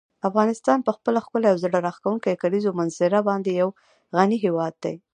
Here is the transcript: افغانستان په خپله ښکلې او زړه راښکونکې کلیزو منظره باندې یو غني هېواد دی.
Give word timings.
افغانستان 0.29 0.77
په 0.83 0.91
خپله 0.97 1.19
ښکلې 1.25 1.47
او 1.51 1.57
زړه 1.63 1.77
راښکونکې 1.85 2.39
کلیزو 2.41 2.77
منظره 2.79 3.19
باندې 3.29 3.49
یو 3.61 3.69
غني 4.15 4.37
هېواد 4.45 4.73
دی. 4.83 4.95